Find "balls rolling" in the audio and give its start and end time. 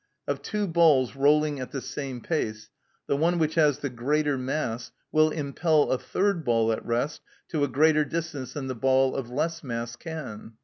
0.65-1.59